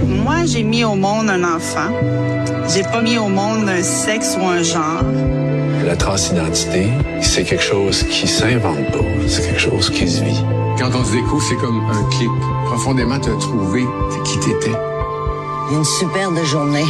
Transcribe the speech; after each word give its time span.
Moi, 0.00 0.46
j'ai 0.46 0.62
mis 0.62 0.84
au 0.84 0.94
monde 0.94 1.28
un 1.28 1.44
enfant. 1.44 1.90
J'ai 2.68 2.82
pas 2.82 3.02
mis 3.02 3.18
au 3.18 3.28
monde 3.28 3.68
un 3.68 3.82
sexe 3.82 4.36
ou 4.40 4.46
un 4.46 4.62
genre. 4.62 5.02
La 5.84 5.96
transidentité, 5.96 6.86
c'est 7.20 7.44
quelque 7.44 7.62
chose 7.62 8.02
qui 8.04 8.26
s'invente 8.26 8.90
pas. 8.90 9.04
C'est 9.28 9.42
quelque 9.42 9.60
chose 9.60 9.90
qui 9.90 10.08
se 10.08 10.24
vit. 10.24 10.42
Quand 10.78 10.90
on 10.94 11.04
se 11.04 11.12
découvre, 11.12 11.42
c'est 11.46 11.56
comme 11.56 11.82
un 11.90 12.04
clic. 12.10 12.30
Profondément, 12.66 13.18
te 13.20 13.30
trouver 13.30 13.84
qui 14.24 14.38
t'étais. 14.38 14.76
Une 15.70 15.84
superbe 15.84 16.42
journée. 16.44 16.86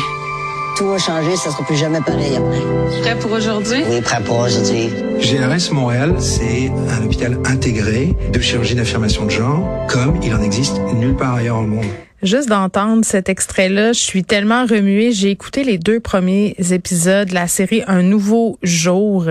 Tout 0.76 0.88
va 0.88 0.98
changer, 0.98 1.36
ça 1.36 1.50
sera 1.50 1.64
plus 1.64 1.76
jamais 1.76 2.00
pareil 2.00 2.36
après. 2.36 3.02
Prêt 3.02 3.18
pour 3.18 3.32
aujourd'hui? 3.32 3.82
Oui, 3.90 4.00
prêt 4.00 4.22
pour 4.24 4.38
aujourd'hui. 4.38 4.90
GRS 5.20 5.70
Montréal, 5.72 6.16
c'est 6.18 6.70
un 6.88 7.04
hôpital 7.04 7.38
intégré 7.44 8.14
de 8.32 8.40
chirurgie 8.40 8.74
d'affirmation 8.74 9.26
de 9.26 9.30
genre, 9.30 9.68
comme 9.88 10.18
il 10.22 10.34
en 10.34 10.40
existe 10.40 10.80
nulle 10.94 11.14
part 11.14 11.34
ailleurs 11.34 11.58
au 11.58 11.66
monde. 11.66 11.84
Juste 12.22 12.48
d'entendre 12.48 13.04
cet 13.04 13.28
extrait-là, 13.28 13.92
je 13.92 13.98
suis 13.98 14.22
tellement 14.22 14.64
remuée. 14.64 15.10
J'ai 15.10 15.30
écouté 15.30 15.64
les 15.64 15.76
deux 15.76 15.98
premiers 15.98 16.54
épisodes 16.70 17.28
de 17.28 17.34
la 17.34 17.48
série 17.48 17.82
Un 17.88 18.02
nouveau 18.02 18.60
jour 18.62 19.26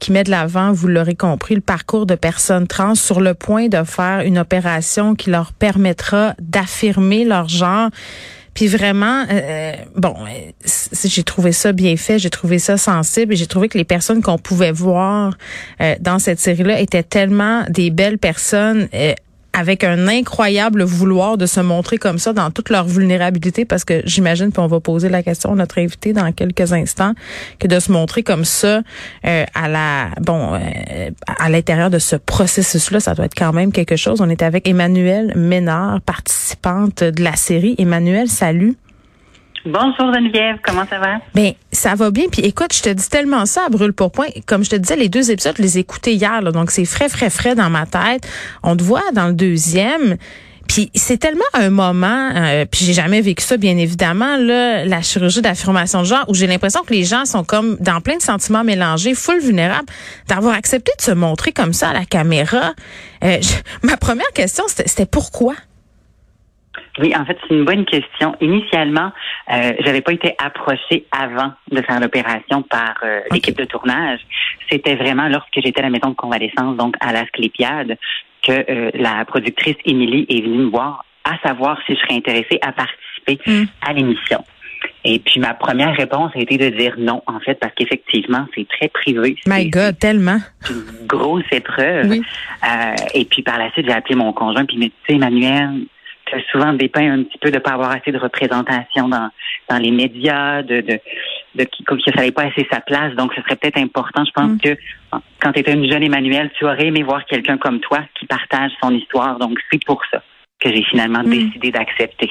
qui 0.00 0.10
met 0.10 0.24
de 0.24 0.32
l'avant, 0.32 0.72
vous 0.72 0.88
l'aurez 0.88 1.14
compris, 1.14 1.54
le 1.54 1.60
parcours 1.60 2.06
de 2.06 2.16
personnes 2.16 2.66
trans 2.66 2.96
sur 2.96 3.20
le 3.20 3.34
point 3.34 3.68
de 3.68 3.84
faire 3.84 4.22
une 4.22 4.38
opération 4.38 5.14
qui 5.14 5.30
leur 5.30 5.52
permettra 5.52 6.34
d'affirmer 6.40 7.24
leur 7.24 7.48
genre. 7.48 7.90
Puis 8.52 8.66
vraiment, 8.66 9.22
euh, 9.22 9.26
euh 9.30 9.72
bon, 9.96 10.16
euh, 10.26 10.68
j'ai 11.04 11.22
trouvé 11.22 11.52
ça 11.52 11.72
bien 11.72 11.96
fait, 11.96 12.18
j'ai 12.18 12.30
trouvé 12.30 12.58
ça 12.58 12.76
sensible 12.76 13.34
et 13.34 13.36
j'ai 13.36 13.46
trouvé 13.46 13.68
que 13.68 13.78
les 13.78 13.84
personnes 13.84 14.22
qu'on 14.22 14.38
pouvait 14.38 14.72
voir 14.72 15.36
euh, 15.80 15.94
dans 16.00 16.18
cette 16.18 16.40
série-là 16.40 16.80
étaient 16.80 17.04
tellement 17.04 17.62
des 17.68 17.90
belles 17.90 18.18
personnes 18.18 18.88
avec 19.54 19.84
un 19.84 20.08
incroyable 20.08 20.82
vouloir 20.82 21.38
de 21.38 21.46
se 21.46 21.60
montrer 21.60 21.96
comme 21.96 22.18
ça 22.18 22.32
dans 22.32 22.50
toute 22.50 22.70
leur 22.70 22.86
vulnérabilité, 22.86 23.64
parce 23.64 23.84
que 23.84 24.02
j'imagine, 24.04 24.50
puis 24.50 24.60
on 24.60 24.66
va 24.66 24.80
poser 24.80 25.08
la 25.08 25.22
question 25.22 25.52
à 25.52 25.54
notre 25.54 25.78
invité 25.78 26.12
dans 26.12 26.30
quelques 26.32 26.72
instants, 26.72 27.14
que 27.58 27.68
de 27.68 27.78
se 27.78 27.90
montrer 27.92 28.22
comme 28.22 28.44
ça 28.44 28.82
euh, 29.26 29.44
à 29.54 29.68
la 29.68 30.10
bon 30.20 30.54
euh, 30.54 31.10
à 31.38 31.48
l'intérieur 31.48 31.90
de 31.90 31.98
ce 31.98 32.16
processus-là, 32.16 33.00
ça 33.00 33.14
doit 33.14 33.26
être 33.26 33.36
quand 33.36 33.52
même 33.52 33.72
quelque 33.72 33.96
chose. 33.96 34.20
On 34.20 34.28
est 34.28 34.42
avec 34.42 34.68
Emmanuelle 34.68 35.32
Ménard, 35.36 36.00
participante 36.00 37.04
de 37.04 37.22
la 37.22 37.36
série. 37.36 37.74
Emmanuelle, 37.78 38.28
salut. 38.28 38.76
Bonjour 39.66 40.12
Geneviève, 40.12 40.58
comment 40.62 40.84
ça 40.88 40.98
va? 40.98 41.20
Ben, 41.34 41.52
ça 41.72 41.94
va 41.94 42.10
bien. 42.10 42.24
Puis 42.30 42.42
écoute, 42.42 42.74
je 42.74 42.82
te 42.82 42.90
dis 42.90 43.08
tellement 43.08 43.46
ça 43.46 43.62
à 43.66 43.68
brûle 43.70 43.94
pour 43.94 44.12
point. 44.12 44.26
Comme 44.44 44.62
je 44.62 44.68
te 44.68 44.76
disais, 44.76 44.96
les 44.96 45.08
deux 45.08 45.30
épisodes, 45.30 45.54
je 45.56 45.62
les 45.62 45.78
ai 45.78 45.80
écoutés 45.80 46.12
hier, 46.12 46.42
là, 46.42 46.52
donc 46.52 46.70
c'est 46.70 46.84
frais, 46.84 47.08
frais, 47.08 47.30
frais 47.30 47.54
dans 47.54 47.70
ma 47.70 47.86
tête. 47.86 48.28
On 48.62 48.76
te 48.76 48.82
voit 48.82 49.10
dans 49.14 49.26
le 49.26 49.32
deuxième. 49.32 50.18
Puis 50.68 50.90
c'est 50.94 51.16
tellement 51.16 51.44
un 51.54 51.70
moment, 51.70 52.30
euh, 52.34 52.66
puis 52.70 52.84
j'ai 52.84 52.92
jamais 52.92 53.20
vécu 53.20 53.42
ça 53.42 53.56
bien 53.56 53.76
évidemment 53.76 54.36
là, 54.36 54.84
la 54.84 55.02
chirurgie 55.02 55.42
d'affirmation 55.42 56.00
de 56.00 56.06
genre 56.06 56.24
où 56.28 56.34
j'ai 56.34 56.46
l'impression 56.46 56.82
que 56.82 56.92
les 56.92 57.04
gens 57.04 57.24
sont 57.26 57.44
comme 57.44 57.76
dans 57.80 58.00
plein 58.00 58.16
de 58.16 58.22
sentiments 58.22 58.64
mélangés, 58.64 59.14
full 59.14 59.40
vulnérables, 59.40 59.88
d'avoir 60.28 60.54
accepté 60.54 60.92
de 60.98 61.02
se 61.02 61.10
montrer 61.10 61.52
comme 61.52 61.72
ça 61.74 61.90
à 61.90 61.92
la 61.92 62.04
caméra. 62.04 62.72
Euh, 63.24 63.38
ma 63.82 63.96
première 63.96 64.30
question 64.34 64.64
c'était 64.68 65.06
pourquoi? 65.06 65.54
Oui, 66.98 67.12
en 67.16 67.24
fait, 67.24 67.36
c'est 67.42 67.54
une 67.54 67.64
bonne 67.64 67.84
question. 67.84 68.36
Initialement, 68.40 69.10
euh, 69.52 69.72
j'avais 69.80 70.00
pas 70.00 70.12
été 70.12 70.34
approchée 70.38 71.06
avant 71.10 71.52
de 71.70 71.82
faire 71.82 71.98
l'opération 72.00 72.62
par 72.62 72.94
euh, 73.02 73.20
l'équipe 73.32 73.56
de 73.56 73.64
tournage. 73.64 74.20
C'était 74.70 74.94
vraiment 74.94 75.28
lorsque 75.28 75.54
j'étais 75.56 75.80
à 75.80 75.84
la 75.84 75.90
maison 75.90 76.10
de 76.10 76.14
convalescence, 76.14 76.76
donc 76.76 76.94
à 77.00 77.12
la 77.12 77.26
Sclépiade, 77.26 77.98
que 78.42 78.52
euh, 78.52 78.90
la 78.94 79.24
productrice 79.24 79.76
Émilie 79.84 80.26
est 80.28 80.42
venue 80.42 80.64
me 80.64 80.70
voir 80.70 81.04
à 81.24 81.38
savoir 81.46 81.78
si 81.86 81.94
je 81.94 82.00
serais 82.00 82.14
intéressée 82.14 82.58
à 82.62 82.72
participer 82.72 83.38
mm. 83.46 83.64
à 83.82 83.92
l'émission. 83.92 84.44
Et 85.04 85.18
puis 85.18 85.40
ma 85.40 85.54
première 85.54 85.94
réponse 85.94 86.32
a 86.34 86.38
été 86.38 86.56
de 86.58 86.68
dire 86.76 86.94
non, 86.98 87.22
en 87.26 87.40
fait, 87.40 87.54
parce 87.54 87.74
qu'effectivement, 87.74 88.46
c'est 88.54 88.66
très 88.68 88.88
privé. 88.88 89.36
My 89.46 89.68
God, 89.68 89.98
tellement. 89.98 90.38
Une 90.70 91.06
grosse 91.06 91.44
épreuve. 91.50 92.08
Oui. 92.08 92.22
Euh, 92.64 92.94
et 93.14 93.24
puis 93.24 93.42
par 93.42 93.58
la 93.58 93.70
suite, 93.72 93.86
j'ai 93.86 93.92
appelé 93.92 94.14
mon 94.14 94.32
conjoint, 94.32 94.64
puis 94.64 94.76
il 94.76 94.80
m'a 94.80 94.86
dit, 94.86 94.92
Emmanuel, 95.08 95.86
souvent 96.50 96.72
dépeint 96.72 97.12
un 97.12 97.22
petit 97.22 97.38
peu 97.38 97.50
de 97.50 97.58
pas 97.58 97.72
avoir 97.72 97.90
assez 97.90 98.12
de 98.12 98.18
représentation 98.18 99.08
dans, 99.08 99.30
dans 99.68 99.78
les 99.78 99.90
médias, 99.90 100.62
de, 100.62 100.80
de, 100.80 100.98
de 101.54 101.68
comme 101.86 101.98
qu'il 101.98 102.12
fallait 102.12 102.32
pas 102.32 102.44
assez 102.44 102.66
sa 102.70 102.80
place. 102.80 103.14
Donc, 103.14 103.32
ce 103.34 103.42
serait 103.42 103.56
peut-être 103.56 103.78
important. 103.78 104.24
Je 104.24 104.32
pense 104.32 104.50
mm. 104.52 104.60
que 104.60 104.76
quand 105.40 105.52
tu 105.52 105.60
étais 105.60 105.72
une 105.72 105.90
jeune 105.90 106.02
Emmanuel, 106.02 106.50
tu 106.56 106.64
aurais 106.64 106.86
aimé 106.86 107.02
voir 107.02 107.24
quelqu'un 107.26 107.58
comme 107.58 107.80
toi 107.80 108.00
qui 108.18 108.26
partage 108.26 108.72
son 108.82 108.92
histoire. 108.92 109.38
Donc, 109.38 109.58
c'est 109.70 109.84
pour 109.84 110.02
ça 110.10 110.22
que 110.60 110.70
j'ai 110.70 110.82
finalement 110.82 111.22
mm. 111.22 111.30
décidé 111.30 111.70
d'accepter. 111.70 112.30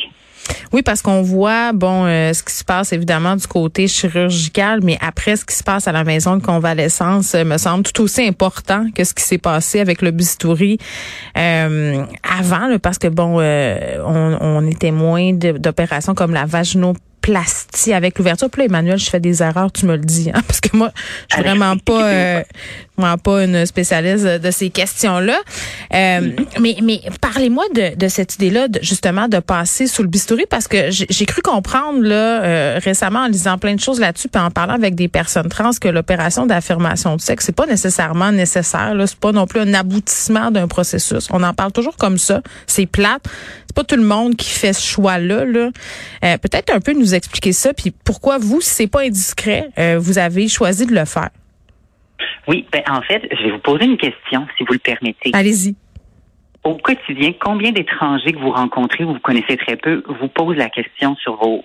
Oui, 0.72 0.81
parce 0.81 1.02
qu'on 1.02 1.22
voit, 1.22 1.72
bon, 1.74 2.06
euh, 2.06 2.34
ce 2.34 2.44
qui 2.44 2.54
se 2.54 2.64
passe 2.64 2.94
évidemment 2.94 3.36
du 3.36 3.48
côté 3.48 3.88
chirurgical, 3.88 4.80
mais 4.84 4.98
après, 5.02 5.36
ce 5.36 5.46
qui 5.46 5.56
se 5.56 5.64
passe 5.64 5.88
à 5.88 5.92
la 5.92 6.04
maison 6.04 6.36
de 6.38 6.42
convalescence 6.42 7.36
euh, 7.36 7.44
me 7.44 7.58
semble 7.58 7.84
tout 7.84 8.02
aussi 8.02 8.26
important 8.26 8.88
que 8.94 9.04
ce 9.04 9.14
qui 9.14 9.24
s'est 9.24 9.38
passé 9.38 9.80
avec 9.80 10.02
le 10.02 10.12
bistouri 10.12 10.80
euh, 11.38 12.04
avant, 12.40 12.78
parce 12.80 12.98
que 12.98 13.08
bon, 13.08 13.40
on, 13.40 14.38
on 14.42 14.68
est 14.68 15.34
d'opérations 15.59 16.16
comme 16.16 16.34
la 16.34 16.46
vaginoplastie 16.46 17.12
plastique 17.23 17.94
avec 17.94 18.19
l'ouverture. 18.19 18.50
Puis 18.50 18.59
là, 18.59 18.66
Emmanuel, 18.66 19.00
je 19.00 19.09
fais 19.09 19.22
des 19.22 19.41
erreurs, 19.41 19.72
tu 19.72 19.85
me 19.85 19.94
le 19.95 20.03
dis, 20.03 20.29
hein, 20.31 20.41
parce 20.47 20.59
que 20.59 20.75
moi, 20.75 20.91
je 21.29 21.35
suis 21.35 21.44
vraiment 21.44 21.78
pas, 21.78 22.03
euh, 22.07 22.44
pas 22.97 23.44
une 23.44 23.66
spécialiste 23.66 24.25
de 24.25 24.51
ces 24.51 24.69
questions-là. 24.69 25.39
Euh, 25.94 26.31
mais 26.59 26.75
mais 26.83 27.01
parlez-moi 27.22 27.63
de, 27.73 27.95
de 27.95 28.07
cette 28.09 28.35
idée-là, 28.35 28.67
justement, 28.81 29.29
de 29.29 29.39
passer 29.39 29.88
sous 29.88 30.03
le 30.03 30.09
bistouri, 30.09 30.45
parce 30.50 30.67
que 30.67 30.91
j'ai 30.91 31.25
cru 31.25 31.41
comprendre 31.41 32.01
là 32.03 32.44
euh, 32.44 32.79
récemment 32.83 33.19
en 33.19 33.28
lisant 33.28 33.57
plein 33.57 33.73
de 33.73 33.79
choses 33.79 34.01
là-dessus, 34.01 34.28
puis 34.28 34.41
en 34.41 34.51
parlant 34.51 34.73
avec 34.73 34.94
des 34.94 35.07
personnes 35.07 35.47
trans, 35.47 35.72
que 35.79 35.88
l'opération 35.88 36.45
d'affirmation 36.45 37.16
de 37.16 37.22
sexe, 37.22 37.45
c'est 37.45 37.56
pas 37.56 37.66
nécessairement 37.66 38.33
nécessaire. 38.33 38.94
Là, 38.94 39.07
c'est 39.07 39.17
pas 39.17 39.31
non 39.31 39.47
plus 39.47 39.62
un 39.62 39.73
aboutissement 39.73 40.51
d'un 40.51 40.67
processus. 40.67 41.29
On 41.31 41.41
en 41.41 41.53
parle 41.53 41.72
toujours 41.72 41.95
comme 41.95 42.17
ça. 42.17 42.41
C'est 42.67 42.85
plate 42.85 43.23
pas 43.73 43.83
tout 43.83 43.95
le 43.95 44.03
monde 44.03 44.35
qui 44.35 44.50
fait 44.50 44.73
ce 44.73 44.85
choix-là. 44.85 45.45
Là. 45.45 45.69
Euh, 46.23 46.38
peut-être 46.38 46.73
un 46.73 46.79
peu 46.79 46.94
nous 46.94 47.12
expliquer 47.16 47.53
ça, 47.53 47.74
puis 47.74 47.91
pourquoi 48.06 48.38
vous, 48.38 48.62
si 48.62 48.69
c'est 48.69 48.91
pas 48.91 49.01
indiscret, 49.01 49.69
euh, 49.78 49.97
vous 50.00 50.18
avez 50.18 50.47
choisi 50.47 50.85
de 50.85 50.94
le 50.94 51.06
faire? 51.06 51.29
Oui, 52.47 52.66
ben 52.72 52.84
en 52.90 53.01
fait, 53.01 53.22
je 53.31 53.44
vais 53.44 53.51
vous 53.51 53.59
poser 53.59 53.85
une 53.85 53.97
question, 53.97 54.46
si 54.57 54.63
vous 54.63 54.74
le 54.74 54.79
permettez. 54.79 55.31
Allez-y. 55.34 55.75
Au 56.63 56.75
quotidien, 56.75 57.34
combien 57.41 57.72
d'étrangers 57.72 58.31
que 58.31 58.40
vous 58.40 58.51
rencontrez 58.51 59.03
ou 59.03 59.13
vous 59.13 59.19
connaissez 59.19 59.57
très 59.57 59.75
peu 59.75 60.03
vous 60.07 60.28
posent 60.29 60.56
la 60.56 60.69
question 60.69 61.16
sur 61.18 61.35
vos 61.35 61.63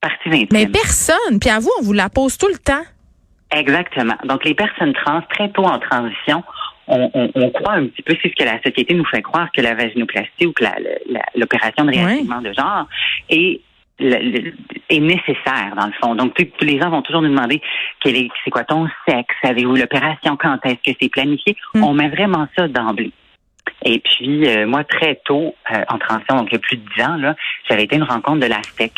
parties 0.00 0.28
intimes? 0.28 0.48
Mais 0.52 0.66
personne. 0.66 1.40
Puis 1.40 1.50
à 1.50 1.58
vous, 1.58 1.70
on 1.80 1.82
vous 1.82 1.92
la 1.92 2.08
pose 2.08 2.38
tout 2.38 2.48
le 2.48 2.58
temps. 2.58 2.84
Exactement. 3.50 4.14
Donc, 4.24 4.44
les 4.44 4.54
personnes 4.54 4.92
trans, 4.92 5.22
très 5.30 5.50
tôt 5.50 5.64
en 5.64 5.78
transition, 5.78 6.42
on, 6.88 7.10
on, 7.14 7.30
on, 7.34 7.50
croit 7.50 7.74
un 7.74 7.86
petit 7.86 8.02
peu, 8.02 8.16
c'est 8.22 8.28
ce 8.28 8.34
que 8.34 8.44
la 8.44 8.60
société 8.62 8.94
nous 8.94 9.04
fait 9.04 9.22
croire, 9.22 9.48
que 9.52 9.60
la 9.60 9.74
vaginoplastie 9.74 10.46
ou 10.46 10.52
que 10.52 10.64
l'opération 11.34 11.84
de 11.84 11.90
réassegnement 11.90 12.40
de 12.40 12.52
genre 12.52 12.86
est 13.28 13.60
est 13.98 15.00
nécessaire 15.00 15.74
dans 15.76 15.86
le 15.86 15.92
fond. 16.00 16.14
Donc 16.14 16.34
tous 16.34 16.64
les 16.64 16.78
gens 16.78 16.90
vont 16.90 17.02
toujours 17.02 17.22
nous 17.22 17.30
demander 17.30 17.60
quel 18.00 18.16
est 18.16 18.28
c'est 18.44 18.50
quoi 18.50 18.64
ton 18.64 18.86
sexe, 19.08 19.34
avez-vous 19.42 19.76
l'opération, 19.76 20.36
quand 20.36 20.58
est-ce 20.64 20.92
que 20.92 20.96
c'est 21.00 21.08
planifié? 21.08 21.56
Hmm. 21.74 21.84
On 21.84 21.94
met 21.94 22.08
vraiment 22.08 22.46
ça 22.56 22.68
d'emblée. 22.68 23.12
Et 23.84 24.00
puis 24.00 24.46
euh, 24.46 24.66
moi 24.66 24.84
très 24.84 25.20
tôt 25.24 25.54
euh, 25.72 25.82
en 25.88 25.98
transition, 25.98 26.36
donc 26.36 26.48
il 26.50 26.54
y 26.54 26.56
a 26.56 26.60
plus 26.60 26.76
de 26.76 26.82
dix 26.94 27.02
ans 27.02 27.16
là, 27.16 27.34
j'avais 27.68 27.84
été 27.84 27.96
une 27.96 28.04
rencontre 28.04 28.40
de 28.40 28.46
la 28.46 28.62
STEC 28.62 28.92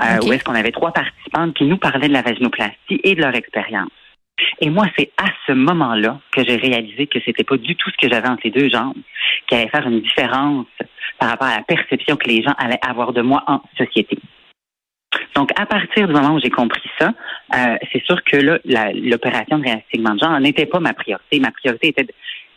euh, 0.00 0.26
où 0.26 0.32
est-ce 0.32 0.44
qu'on 0.44 0.54
avait 0.54 0.70
trois 0.70 0.92
participantes 0.92 1.54
qui 1.54 1.64
nous 1.64 1.76
parlaient 1.76 2.08
de 2.08 2.12
la 2.12 2.22
vaginoplastie 2.22 3.00
et 3.04 3.14
de 3.14 3.20
leur 3.20 3.34
expérience. 3.34 3.90
Et 4.60 4.70
moi, 4.70 4.86
c'est 4.96 5.12
à 5.18 5.26
ce 5.46 5.52
moment-là 5.52 6.18
que 6.32 6.42
j'ai 6.44 6.56
réalisé 6.56 7.06
que 7.06 7.18
c'était 7.24 7.44
pas 7.44 7.56
du 7.56 7.76
tout 7.76 7.90
ce 7.90 7.96
que 7.96 8.12
j'avais 8.12 8.28
entre 8.28 8.42
les 8.44 8.50
deux 8.50 8.70
jambes, 8.70 8.96
qui 9.46 9.54
allait 9.54 9.68
faire 9.68 9.86
une 9.86 10.00
différence 10.00 10.66
par 11.18 11.28
rapport 11.28 11.48
à 11.48 11.56
la 11.58 11.62
perception 11.62 12.16
que 12.16 12.28
les 12.28 12.42
gens 12.42 12.54
allaient 12.58 12.80
avoir 12.82 13.12
de 13.12 13.22
moi 13.22 13.44
en 13.46 13.60
société. 13.76 14.18
Donc, 15.34 15.50
à 15.58 15.66
partir 15.66 16.06
du 16.06 16.12
moment 16.12 16.34
où 16.34 16.40
j'ai 16.40 16.50
compris 16.50 16.88
ça, 16.98 17.12
euh, 17.54 17.76
c'est 17.92 18.02
sûr 18.04 18.22
que 18.24 18.36
là, 18.36 18.92
l'opération 18.94 19.58
de 19.58 19.64
réassegnement 19.64 20.14
de 20.14 20.20
genre 20.20 20.40
n'était 20.40 20.66
pas 20.66 20.80
ma 20.80 20.92
priorité. 20.92 21.40
Ma 21.40 21.50
priorité 21.50 21.88
était 21.88 22.06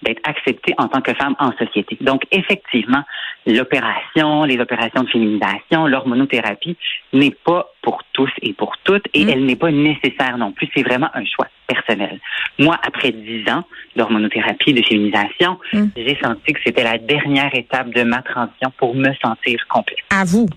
d'être 0.01 0.21
acceptée 0.23 0.73
en 0.77 0.87
tant 0.87 1.01
que 1.01 1.13
femme 1.13 1.35
en 1.39 1.51
société. 1.53 1.97
Donc, 2.01 2.23
effectivement, 2.31 3.03
l'opération, 3.47 4.43
les 4.43 4.59
opérations 4.59 5.03
de 5.03 5.09
féminisation, 5.09 5.87
l'hormonothérapie 5.87 6.77
n'est 7.13 7.35
pas 7.43 7.71
pour 7.81 8.01
tous 8.13 8.29
et 8.41 8.53
pour 8.53 8.75
toutes 8.83 9.05
et 9.13 9.25
mm. 9.25 9.29
elle 9.29 9.45
n'est 9.45 9.55
pas 9.55 9.71
nécessaire 9.71 10.37
non 10.37 10.51
plus. 10.51 10.69
C'est 10.75 10.83
vraiment 10.83 11.09
un 11.13 11.25
choix 11.25 11.47
personnel. 11.67 12.19
Moi, 12.59 12.77
après 12.85 13.11
dix 13.11 13.49
ans 13.49 13.63
d'hormonothérapie, 13.95 14.73
de 14.73 14.83
féminisation, 14.83 15.57
mm. 15.73 15.85
j'ai 15.95 16.17
senti 16.21 16.53
que 16.53 16.59
c'était 16.63 16.83
la 16.83 16.97
dernière 16.97 17.53
étape 17.55 17.89
de 17.89 18.03
ma 18.03 18.21
transition 18.21 18.71
pour 18.77 18.95
me 18.95 19.11
sentir 19.23 19.59
complète. 19.69 19.97
À 20.11 20.23
vous. 20.25 20.47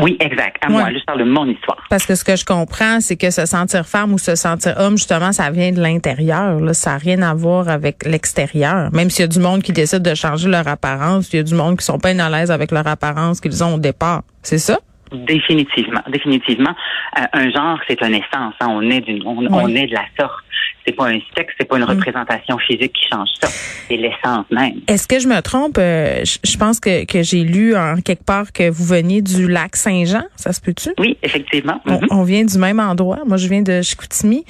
Oui, 0.00 0.16
exact. 0.20 0.56
À 0.64 0.68
moi, 0.68 0.88
je 0.92 1.04
parle 1.04 1.20
de 1.20 1.24
mon 1.24 1.46
histoire. 1.46 1.78
Parce 1.88 2.04
que 2.04 2.14
ce 2.14 2.24
que 2.24 2.34
je 2.36 2.44
comprends, 2.44 3.00
c'est 3.00 3.16
que 3.16 3.30
se 3.30 3.46
sentir 3.46 3.86
femme 3.86 4.12
ou 4.12 4.18
se 4.18 4.34
sentir 4.34 4.74
homme, 4.78 4.96
justement, 4.96 5.32
ça 5.32 5.50
vient 5.50 5.70
de 5.70 5.80
l'intérieur. 5.80 6.60
Là. 6.60 6.74
Ça 6.74 6.92
n'a 6.92 6.98
rien 6.98 7.22
à 7.22 7.34
voir 7.34 7.68
avec 7.68 8.04
l'extérieur. 8.04 8.90
Même 8.92 9.10
s'il 9.10 9.22
y 9.22 9.24
a 9.24 9.28
du 9.28 9.38
monde 9.38 9.62
qui 9.62 9.72
décide 9.72 10.02
de 10.02 10.14
changer 10.14 10.48
leur 10.48 10.66
apparence, 10.66 11.32
il 11.32 11.36
y 11.36 11.38
a 11.38 11.42
du 11.42 11.54
monde 11.54 11.78
qui 11.78 11.84
sont 11.84 11.98
pas 11.98 12.10
à 12.10 12.30
l'aise 12.30 12.50
avec 12.50 12.72
leur 12.72 12.86
apparence 12.86 13.40
qu'ils 13.40 13.62
ont 13.62 13.74
au 13.74 13.78
départ. 13.78 14.22
C'est 14.42 14.58
ça? 14.58 14.78
Définitivement, 15.14 16.02
définitivement. 16.08 16.74
Euh, 17.18 17.22
un 17.32 17.50
genre, 17.50 17.78
c'est 17.88 18.00
une 18.02 18.14
essence. 18.14 18.54
Hein. 18.60 18.68
On 18.68 18.82
est 18.90 19.00
d'une, 19.00 19.22
on, 19.26 19.68
est 19.68 19.86
de 19.86 19.94
la 19.94 20.04
sorte. 20.18 20.44
C'est 20.86 20.92
pas 20.92 21.08
un 21.08 21.18
sexe, 21.34 21.54
c'est 21.58 21.66
pas 21.66 21.78
une 21.78 21.84
mm. 21.84 21.90
représentation 21.90 22.58
physique 22.58 22.92
qui 22.92 23.08
change 23.10 23.28
ça. 23.40 23.48
C'est 23.48 23.96
l'essence 23.96 24.44
même. 24.50 24.80
Est-ce 24.86 25.08
que 25.08 25.18
je 25.18 25.28
me 25.28 25.40
trompe? 25.40 25.76
Euh, 25.78 26.22
je, 26.24 26.56
pense 26.58 26.78
que, 26.78 27.06
que 27.06 27.22
j'ai 27.22 27.42
lu 27.42 27.74
en 27.74 27.96
quelque 27.96 28.24
part 28.24 28.52
que 28.52 28.68
vous 28.68 28.84
veniez 28.84 29.22
du 29.22 29.48
lac 29.48 29.76
Saint-Jean. 29.76 30.24
Ça 30.36 30.52
se 30.52 30.60
peut-tu? 30.60 30.90
Oui, 30.98 31.16
effectivement. 31.22 31.80
Mm-hmm. 31.86 32.06
on, 32.10 32.22
vient 32.22 32.44
du 32.44 32.58
même 32.58 32.80
endroit. 32.80 33.20
Moi, 33.26 33.38
je 33.38 33.48
viens 33.48 33.62
de 33.62 33.80
Chicoutimi. 33.80 34.44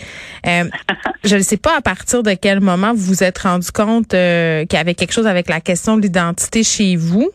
Euh, 0.47 0.65
je 1.25 1.37
ne 1.37 1.43
sais 1.43 1.57
pas 1.57 1.77
à 1.77 1.81
partir 1.81 2.23
de 2.23 2.35
quel 2.35 2.61
moment 2.61 2.93
vous 2.95 3.05
vous 3.05 3.23
êtes 3.23 3.39
rendu 3.39 3.71
compte 3.71 4.09
qu'il 4.09 4.67
y 4.73 4.77
avait 4.77 4.95
quelque 4.95 5.13
chose 5.13 5.29
avec 5.29 5.49
la 5.49 5.61
question 5.61 5.97
de 5.97 6.03
l'identité 6.03 6.65
chez 6.65 6.97
vous. 6.97 7.31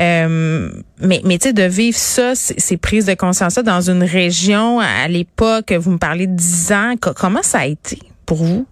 Euh, 0.00 0.70
mais 1.00 1.20
mais 1.24 1.38
tu 1.38 1.48
sais, 1.48 1.52
de 1.52 1.62
vivre 1.62 1.96
ça, 1.96 2.34
ces 2.34 2.76
prises 2.76 3.06
de 3.06 3.14
conscience-là 3.14 3.62
dans 3.62 3.90
une 3.90 4.02
région 4.02 4.80
à 4.80 5.06
l'époque, 5.08 5.72
vous 5.72 5.92
me 5.92 5.98
parlez 5.98 6.26
de 6.26 6.34
10 6.34 6.72
ans, 6.72 6.94
comment 7.00 7.42
ça 7.42 7.60
a 7.60 7.66
été 7.66 7.98
pour 8.26 8.38
vous? 8.38 8.66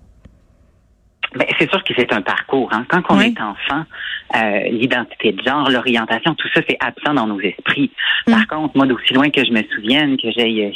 Ben, 1.34 1.46
c'est 1.58 1.70
sûr 1.70 1.82
que 1.84 1.94
c'est 1.96 2.12
un 2.12 2.20
parcours. 2.20 2.69
Hein. 2.72 2.84
Quand 2.90 3.02
on 3.08 3.20
est 3.20 3.40
enfant, 3.40 3.84
euh, 4.36 4.60
l'identité 4.70 5.32
de 5.32 5.42
genre, 5.42 5.70
l'orientation, 5.70 6.34
tout 6.34 6.48
ça, 6.52 6.60
c'est 6.69 6.76
absent 6.80 7.14
dans 7.14 7.26
nos 7.26 7.40
esprits. 7.40 7.90
Par 8.26 8.40
mm. 8.40 8.46
contre, 8.46 8.76
moi, 8.76 8.86
d'aussi 8.86 9.14
loin 9.14 9.30
que 9.30 9.44
je 9.44 9.50
me 9.50 9.62
souvienne, 9.74 10.16
que 10.16 10.30
j'ai 10.30 10.72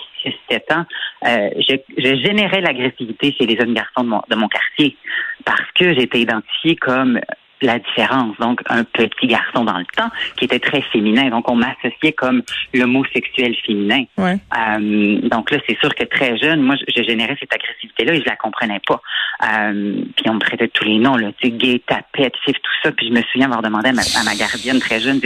6-7 0.50 0.74
ans, 0.74 0.84
euh, 1.26 1.50
je, 1.68 1.76
je, 1.98 2.16
générais 2.22 2.60
l'agressivité 2.62 3.34
chez 3.38 3.46
les 3.46 3.56
jeunes 3.56 3.74
garçons 3.74 4.02
de 4.02 4.08
mon, 4.08 4.22
de 4.30 4.36
mon 4.36 4.48
quartier 4.48 4.96
parce 5.44 5.70
que 5.74 5.94
j'étais 5.94 6.20
identifiée 6.20 6.76
comme 6.76 7.20
la 7.62 7.78
différence. 7.78 8.36
Donc, 8.38 8.60
un 8.68 8.84
petit 8.84 9.26
garçon 9.26 9.64
dans 9.64 9.78
le 9.78 9.86
temps 9.96 10.10
qui 10.36 10.44
était 10.44 10.58
très 10.58 10.82
féminin. 10.82 11.30
Donc, 11.30 11.50
on 11.50 11.56
m'associait 11.56 12.12
comme 12.12 12.42
l'homosexuel 12.74 13.54
féminin. 13.66 14.04
Ouais. 14.18 14.38
Euh, 14.56 15.20
donc 15.28 15.50
là, 15.50 15.58
c'est 15.68 15.78
sûr 15.78 15.94
que 15.94 16.04
très 16.04 16.36
jeune, 16.36 16.60
moi, 16.60 16.76
je, 16.76 17.02
générais 17.02 17.36
cette 17.40 17.52
agressivité-là 17.52 18.14
et 18.14 18.20
je 18.20 18.26
la 18.26 18.36
comprenais 18.36 18.80
pas. 18.86 19.00
Euh, 19.44 20.02
puis 20.16 20.28
on 20.28 20.34
me 20.34 20.40
traitait 20.40 20.68
tous 20.68 20.84
les 20.84 20.98
noms, 20.98 21.16
là, 21.16 21.30
tu 21.40 21.48
sais, 21.48 21.52
gay, 21.52 21.82
tapette, 21.86 22.34
tout 22.44 22.52
ça. 22.82 22.92
Puis 22.92 23.08
je 23.08 23.12
me 23.12 23.22
souviens 23.22 23.46
avoir 23.46 23.62
demandé 23.62 23.88
à 23.88 23.92
ma, 23.92 24.34
gardienne 24.34 24.78
très 24.78 25.00
jeune, 25.00 25.20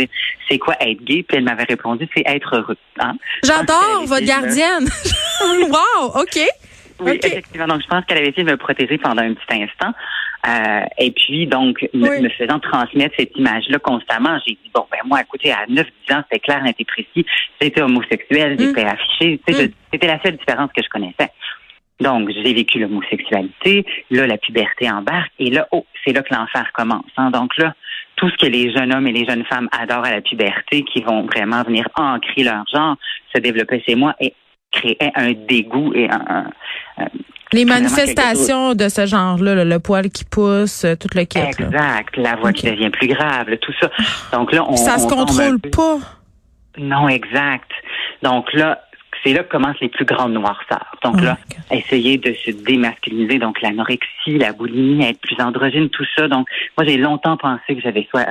c'est 0.48 0.58
quoi 0.58 0.74
être 0.80 1.02
gay? 1.04 1.24
Puis 1.26 1.36
elle 1.36 1.44
m'avait 1.44 1.64
répondu, 1.64 2.08
c'est 2.14 2.24
être 2.26 2.56
heureux. 2.56 2.76
Hein? 2.98 3.14
J'adore 3.42 4.04
votre 4.06 4.24
gardienne. 4.24 4.88
wow, 5.68 6.20
OK. 6.20 6.38
Oui, 7.00 7.18
effectivement. 7.22 7.66
Donc, 7.66 7.82
je 7.82 7.86
pense 7.86 8.04
qu'elle 8.04 8.18
avait 8.18 8.28
essayé 8.28 8.44
de 8.44 8.50
me 8.50 8.56
protéger 8.56 8.98
pendant 8.98 9.22
un 9.22 9.34
petit 9.34 9.62
instant. 9.62 9.92
Euh, 10.46 10.84
et 10.98 11.10
puis, 11.10 11.46
donc, 11.46 11.86
me, 11.92 12.28
faisant 12.30 12.58
transmettre 12.60 13.14
cette 13.18 13.36
image-là 13.36 13.78
constamment, 13.78 14.38
j'ai 14.46 14.52
dit, 14.52 14.70
bon, 14.74 14.86
ben 14.90 15.00
moi, 15.04 15.20
écoutez, 15.20 15.52
à 15.52 15.66
9-10 15.66 15.84
ans, 16.14 16.22
c'était 16.30 16.40
clair, 16.40 16.62
et 16.66 16.84
précis, 16.84 17.26
j'étais 17.60 17.82
homosexuel, 17.82 18.54
mm. 18.54 18.58
j'étais 18.58 18.84
affiché, 18.84 19.40
mm. 19.46 19.52
c'était 19.92 20.06
la 20.06 20.20
seule 20.22 20.36
différence 20.36 20.70
que 20.74 20.82
je 20.82 20.88
connaissais. 20.88 21.30
Donc, 22.00 22.30
j'ai 22.30 22.54
vécu 22.54 22.78
l'homosexualité, 22.78 23.84
là, 24.10 24.26
la 24.26 24.38
puberté 24.38 24.90
embarque, 24.90 25.32
et 25.38 25.50
là, 25.50 25.68
oh, 25.72 25.84
c'est 26.04 26.12
là 26.12 26.22
que 26.22 26.34
l'enfer 26.34 26.70
commence. 26.72 27.10
Hein. 27.18 27.30
Donc 27.30 27.56
là, 27.58 27.74
tout 28.16 28.30
ce 28.30 28.36
que 28.36 28.46
les 28.46 28.72
jeunes 28.72 28.94
hommes 28.94 29.06
et 29.06 29.12
les 29.12 29.26
jeunes 29.26 29.44
femmes 29.44 29.68
adorent 29.72 30.06
à 30.06 30.12
la 30.12 30.20
puberté, 30.22 30.82
qui 30.84 31.02
vont 31.02 31.26
vraiment 31.26 31.62
venir 31.62 31.86
ancrer 31.96 32.44
leur 32.44 32.64
genre, 32.72 32.96
se 33.34 33.40
développer 33.40 33.82
chez 33.86 33.94
moi 33.94 34.14
et 34.18 34.34
créer 34.70 34.96
un 35.14 35.32
dégoût 35.32 35.92
et 35.94 36.08
un, 36.10 36.46
les 37.52 37.64
manifestations 37.64 38.74
de 38.74 38.88
ce 38.88 39.06
genre-là, 39.06 39.64
le, 39.64 39.78
poil 39.78 40.10
qui 40.10 40.24
pousse, 40.24 40.86
tout 41.00 41.08
le 41.14 41.24
kit. 41.24 41.38
Exact, 41.38 42.16
la 42.16 42.36
voix 42.36 42.52
qui 42.52 42.66
devient 42.66 42.90
plus 42.90 43.08
grave, 43.08 43.46
tout 43.60 43.72
ça. 43.80 43.90
Donc 44.32 44.52
là, 44.52 44.64
on 44.68 44.76
ça 44.76 44.98
se 44.98 45.08
contrôle 45.08 45.58
pas. 45.60 45.98
Non, 46.78 47.08
exact. 47.08 47.70
Donc 48.22 48.52
là, 48.52 48.80
c'est 49.22 49.32
là 49.32 49.42
que 49.42 49.50
commencent 49.50 49.80
les 49.80 49.88
plus 49.88 50.04
grandes 50.04 50.32
noirceurs. 50.32 50.96
Donc 51.02 51.16
oh 51.18 51.24
là, 51.24 51.38
essayer 51.70 52.18
de 52.18 52.34
se 52.44 52.50
démasculiniser, 52.50 53.38
donc 53.38 53.60
l'anorexie, 53.60 54.38
la 54.38 54.52
boulimie, 54.52 55.04
être 55.04 55.20
plus 55.20 55.40
androgyne, 55.40 55.90
tout 55.90 56.06
ça. 56.16 56.28
Donc 56.28 56.48
moi, 56.76 56.86
j'ai 56.86 56.96
longtemps 56.96 57.36
pensé 57.36 57.74
que 57.74 57.80
j'avais 57.80 58.06
soit 58.10 58.26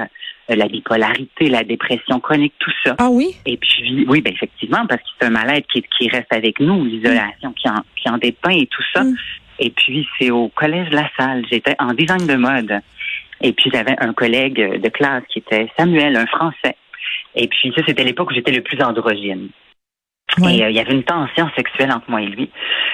la 0.56 0.68
bipolarité, 0.68 1.50
la 1.50 1.64
dépression 1.64 2.20
chronique, 2.20 2.54
tout 2.60 2.72
ça. 2.84 2.96
Ah 2.98 3.10
oui? 3.10 3.36
Et 3.46 3.58
puis, 3.58 4.06
oui, 4.08 4.22
ben 4.22 4.34
effectivement, 4.34 4.86
parce 4.88 5.02
que 5.02 5.08
c'est 5.20 5.28
un 5.28 5.32
mal-être 5.32 5.68
qui, 5.68 5.84
qui 5.98 6.10
reste 6.10 6.32
avec 6.32 6.60
nous, 6.60 6.86
l'isolation 6.86 7.54
qui, 7.54 7.70
en, 7.70 7.84
qui 7.96 8.10
en 8.10 8.18
dépeint 8.18 8.58
et 8.58 8.68
tout 8.68 8.84
ça. 8.94 9.04
Mm. 9.04 9.16
Et 9.60 9.70
puis, 9.72 10.08
c'est 10.18 10.32
au 10.32 10.48
collège 10.50 10.90
La 10.92 11.10
Salle. 11.18 11.46
J'étais 11.52 11.76
en 11.80 11.94
design 11.94 12.26
de 12.26 12.36
mode. 12.36 12.80
Et 13.42 13.54
puis, 13.54 13.70
j'avais 13.74 13.96
un 14.00 14.14
collègue 14.14 14.82
de 14.82 14.90
classe 14.90 15.24
qui 15.30 15.40
était 15.40 15.70
Samuel, 15.78 16.16
un 16.16 16.28
Français. 16.28 16.76
Et 17.36 17.48
puis, 17.48 17.72
ça, 17.76 17.82
c'était 17.86 18.04
l'époque 18.04 18.32
où 18.32 18.34
j'étais 18.34 18.52
le 18.52 18.62
plus 18.62 18.82
androgyne. 18.82 19.50
Et 20.38 20.64
euh, 20.64 20.70
il 20.70 20.76
y 20.76 20.80
avait 20.80 20.94
une 20.94 21.04
tension 21.04 21.50
sexuelle 21.56 21.92
entre 21.92 22.10
moi 22.10 22.22
et 22.22 22.28
lui. 22.28 22.50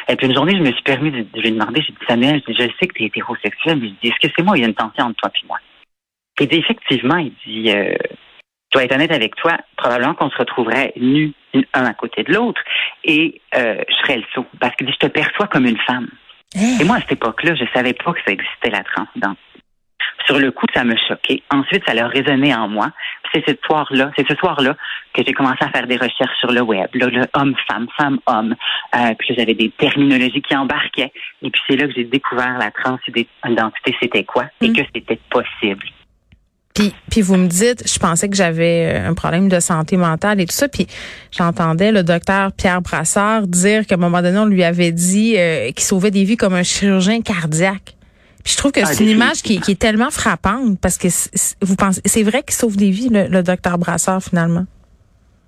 Et 0.07 0.15
puis 0.15 0.27
une 0.27 0.33
journée, 0.33 0.53
je 0.53 0.61
me 0.61 0.71
suis 0.71 0.83
permis 0.83 1.11
de, 1.11 1.25
lui 1.41 1.51
demander, 1.51 1.81
j'ai 1.81 1.91
dit, 1.91 1.99
Samuel, 2.07 2.41
je, 2.47 2.53
sais 2.53 2.87
que 2.87 2.93
tu 2.93 3.03
es 3.03 3.05
hétérosexuel, 3.07 3.77
mais 3.79 3.89
je 3.89 3.93
dis, 4.01 4.07
est-ce 4.07 4.27
que 4.27 4.33
c'est 4.35 4.43
moi, 4.43 4.57
il 4.57 4.61
y 4.61 4.63
a 4.63 4.67
une 4.67 4.73
tension 4.73 5.05
entre 5.05 5.15
toi 5.15 5.31
et 5.33 5.47
moi? 5.47 5.57
Il 6.39 6.47
dit 6.47 6.57
effectivement, 6.57 7.17
il 7.17 7.33
dit, 7.45 7.71
euh, 7.71 7.95
je 8.75 8.77
dois 8.77 8.83
être 8.83 8.93
honnête 8.93 9.11
avec 9.11 9.35
toi, 9.35 9.57
probablement 9.77 10.15
qu'on 10.15 10.29
se 10.29 10.37
retrouverait 10.37 10.93
nus 10.97 11.33
un 11.73 11.85
à 11.85 11.93
côté 11.93 12.23
de 12.23 12.33
l'autre 12.33 12.61
et 13.03 13.41
euh, 13.55 13.81
je 13.87 13.95
serais 13.95 14.17
le 14.17 14.23
saut. 14.33 14.45
Parce 14.59 14.75
qu'il 14.75 14.87
dit, 14.87 14.93
je 14.93 15.07
te 15.07 15.11
perçois 15.11 15.47
comme 15.47 15.65
une 15.65 15.79
femme. 15.79 16.09
Hein? 16.57 16.77
Et 16.81 16.83
moi, 16.83 16.97
à 16.97 17.01
cette 17.01 17.13
époque-là, 17.13 17.55
je 17.55 17.63
savais 17.73 17.93
pas 17.93 18.13
que 18.13 18.19
ça 18.25 18.33
existait 18.33 18.69
la 18.69 18.83
transidentité. 18.83 19.41
Sur 20.25 20.39
le 20.39 20.51
coup, 20.51 20.65
ça 20.73 20.83
me 20.83 20.95
choquait. 21.07 21.43
Ensuite, 21.51 21.83
ça 21.87 21.93
a 21.93 22.07
résonné 22.07 22.53
en 22.53 22.67
moi. 22.67 22.91
C'est 23.33 23.43
ce 23.47 23.55
soir-là, 23.65 24.11
c'est 24.17 24.27
ce 24.27 24.35
soir-là 24.35 24.75
que 25.13 25.21
j'ai 25.25 25.33
commencé 25.33 25.63
à 25.63 25.69
faire 25.69 25.87
des 25.87 25.97
recherches 25.97 26.37
sur 26.39 26.51
le 26.51 26.61
web, 26.61 26.87
là, 26.93 27.07
le 27.07 27.25
homme-femme, 27.33 27.87
femme-homme. 27.95 28.55
Euh, 28.95 29.13
puis 29.19 29.35
j'avais 29.37 29.53
des 29.53 29.69
terminologies 29.69 30.41
qui 30.41 30.55
embarquaient. 30.55 31.11
Et 31.41 31.49
puis 31.49 31.61
c'est 31.67 31.75
là 31.75 31.87
que 31.87 31.93
j'ai 31.93 32.05
découvert 32.05 32.57
la 32.57 32.71
transidentité, 32.71 33.95
c'était 34.01 34.23
quoi, 34.23 34.45
et 34.61 34.69
mmh. 34.69 34.73
que 34.73 34.81
c'était 34.93 35.19
possible. 35.29 35.85
Puis, 36.75 36.93
puis 37.09 37.21
vous 37.21 37.37
me 37.37 37.47
dites, 37.47 37.89
je 37.89 37.97
pensais 37.99 38.27
que 38.29 38.35
j'avais 38.35 38.85
euh, 38.85 39.09
un 39.09 39.13
problème 39.13 39.47
de 39.47 39.61
santé 39.61 39.95
mentale 39.95 40.41
et 40.41 40.45
tout 40.45 40.53
ça. 40.53 40.67
Puis 40.67 40.87
j'entendais 41.31 41.93
le 41.93 42.03
docteur 42.03 42.51
Pierre 42.51 42.81
Brassard 42.81 43.47
dire 43.47 43.87
qu'à 43.87 43.95
un 43.95 43.97
moment 43.97 44.21
donné, 44.21 44.37
on 44.37 44.45
lui 44.45 44.63
avait 44.63 44.91
dit 44.91 45.35
euh, 45.37 45.71
qu'il 45.71 45.85
sauvait 45.85 46.11
des 46.11 46.25
vies 46.25 46.35
comme 46.35 46.53
un 46.53 46.63
chirurgien 46.63 47.21
cardiaque. 47.21 47.95
Puis 48.43 48.53
je 48.53 48.57
trouve 48.57 48.73
que 48.73 48.81
ah, 48.81 48.85
c'est 48.85 49.05
une 49.05 49.09
image 49.09 49.41
qui, 49.41 49.59
qui, 49.61 49.71
est 49.71 49.79
tellement 49.79 50.11
frappante 50.11 50.77
parce 50.81 50.97
que 50.97 51.07
vous 51.61 51.75
pensez, 51.77 52.01
c'est 52.05 52.23
vrai 52.23 52.43
qu'il 52.43 52.53
sauve 52.53 52.75
des 52.75 52.91
vies, 52.91 53.09
le, 53.09 53.41
docteur 53.41 53.77
Brassard, 53.77 54.21
finalement? 54.21 54.65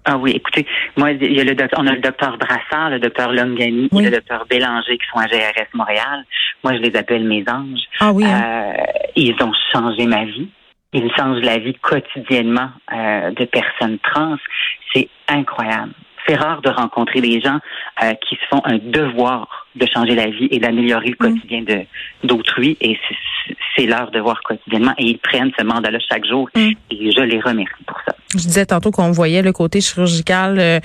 Ah 0.06 0.18
oui, 0.18 0.31
écoutez, 0.31 0.65
moi, 0.95 1.12
il 1.12 1.33
y 1.33 1.41
a 1.41 1.44
le 1.44 1.53
docteur, 1.53 1.80
on 1.80 1.85
a 1.85 1.91
le 1.91 2.00
docteur 2.00 2.38
Brassard, 2.38 2.91
le 2.91 3.00
docteur 3.00 3.33
Longani 3.33 3.90
et 3.92 4.02
le 4.02 4.09
docteur 4.09 4.45
Bélanger 4.49 4.97
qui 4.97 5.06
sont 5.13 5.19
à 5.19 5.28
GRS 5.28 5.68
Montréal. 5.73 6.25
Moi, 6.63 6.73
je 6.75 6.80
les 6.80 6.95
appelle 6.95 7.25
mes 7.25 7.44
anges. 7.47 7.81
Ah 7.99 8.13
oui. 8.13 8.23
Hein? 8.25 8.42
Euh, 8.42 8.83
ils 9.18 9.35
ont 9.44 9.52
changé 9.73 10.06
ma 10.07 10.23
vie 10.23 10.49
il 10.94 11.11
change 11.15 11.41
la 11.41 11.57
vie 11.57 11.75
quotidiennement 11.75 12.69
euh, 12.94 13.31
de 13.31 13.45
personnes 13.45 13.99
trans. 13.99 14.37
C'est 14.94 15.09
incroyable. 15.27 15.94
C'est 16.27 16.35
rare 16.35 16.61
de 16.61 16.69
rencontrer 16.69 17.21
des 17.21 17.39
gens 17.39 17.59
euh, 18.03 18.13
qui 18.15 18.35
se 18.35 18.45
font 18.49 18.61
un 18.65 18.77
devoir 18.77 19.67
de 19.75 19.85
changer 19.85 20.15
la 20.15 20.29
vie 20.29 20.47
et 20.51 20.59
d'améliorer 20.59 21.13
le 21.17 21.29
mm. 21.29 21.33
quotidien 21.33 21.61
de 21.61 21.85
d'autrui. 22.23 22.77
Et 22.81 22.99
c'est 23.75 23.85
leur 23.85 24.11
devoir 24.11 24.41
quotidiennement. 24.41 24.94
Et 24.97 25.06
ils 25.06 25.19
prennent 25.19 25.51
ce 25.57 25.63
mandat-là 25.63 25.99
chaque 26.09 26.25
jour. 26.25 26.49
Mm. 26.56 26.71
Et 26.91 27.11
je 27.11 27.21
les 27.21 27.39
remercie 27.39 27.83
pour 27.85 27.99
ça. 28.06 28.17
Je 28.36 28.46
disais 28.46 28.66
tantôt 28.66 28.92
qu'on 28.92 29.12
voyait 29.12 29.42
le 29.42 29.54
côté 29.54 29.80
chirurgical 29.80 30.57
euh, 30.60 30.80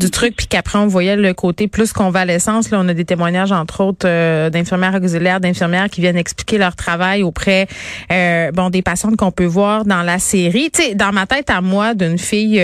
du 0.00 0.10
truc, 0.10 0.34
puis 0.36 0.48
qu'après 0.48 0.78
on 0.78 0.88
voyait 0.88 1.14
le 1.14 1.32
côté 1.32 1.68
plus 1.68 1.92
convalescence. 1.92 2.70
Là, 2.70 2.80
on 2.82 2.88
a 2.88 2.94
des 2.94 3.04
témoignages 3.04 3.52
entre 3.52 3.84
autres 3.84 4.06
euh, 4.08 4.50
d'infirmières 4.50 4.96
auxiliaires, 4.96 5.38
d'infirmières 5.38 5.90
qui 5.90 6.00
viennent 6.00 6.16
expliquer 6.16 6.58
leur 6.58 6.74
travail 6.74 7.22
auprès 7.22 7.68
euh, 8.10 8.50
bon 8.50 8.68
des 8.68 8.82
patientes 8.82 9.16
qu'on 9.16 9.30
peut 9.30 9.44
voir 9.44 9.84
dans 9.84 10.02
la 10.02 10.18
série. 10.18 10.72
Tu 10.72 10.82
sais, 10.82 10.94
dans 10.96 11.12
ma 11.12 11.26
tête 11.26 11.50
à 11.50 11.60
moi 11.60 11.94
d'une 11.94 12.18
fille 12.18 12.60